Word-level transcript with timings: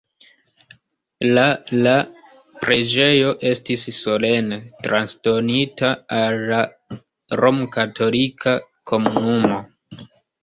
La 1.37 1.41
la 1.87 1.91
preĝejo 2.61 3.33
estis 3.49 3.83
solene 3.97 4.57
transdonita 4.87 5.91
al 6.21 6.39
la 6.53 6.61
romkatolika 7.43 8.55
komunumo. 8.93 9.61